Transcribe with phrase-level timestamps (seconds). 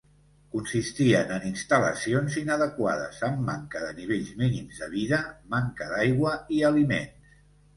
[0.53, 5.21] Consistien en instal·lacions inadequades amb manca de nivells mínims de vida;
[5.57, 7.39] manca d'aigua i aliments.